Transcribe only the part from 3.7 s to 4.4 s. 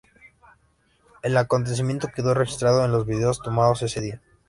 ese día.